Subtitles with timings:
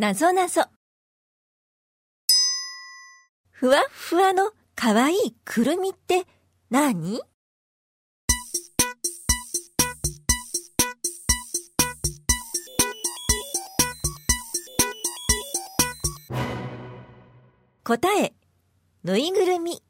[0.00, 0.62] なぞなぞ。
[3.50, 6.24] ふわふわのかわいいくるみって
[6.70, 7.20] 何
[17.84, 18.32] 答え、
[19.04, 19.82] ぬいぐるみ。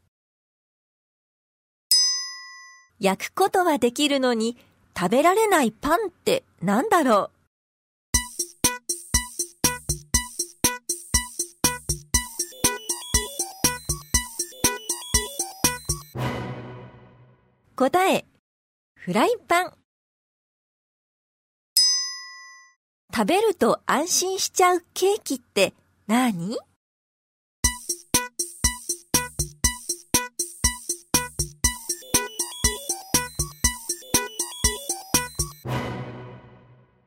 [2.99, 4.57] 焼くことはできるのに
[4.99, 7.40] 食べられないパンってなんだろう？
[17.81, 18.27] 答え、
[18.95, 19.73] フライパン。
[23.11, 25.73] 食べると安心しちゃうケーキって
[26.07, 26.59] 何？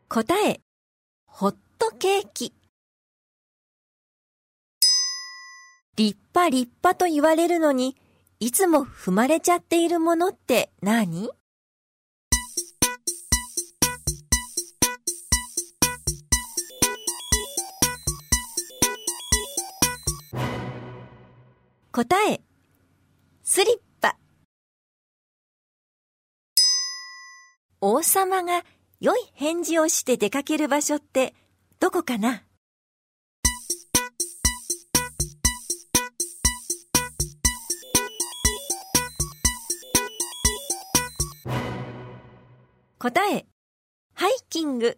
[0.09, 0.59] 答え、
[1.27, 2.51] ホットケーキ。
[5.97, 7.95] 立派立派と言われるのに、
[8.44, 11.30] いつも踏まれちゃっているものって何？
[21.94, 22.41] 答え、
[23.44, 24.17] スリッパ。
[27.80, 28.66] 王様が
[28.99, 31.33] 良い返事をして出かける場所って
[31.80, 32.44] どこかな？
[43.03, 43.45] 答え、
[44.13, 44.97] ハイキング。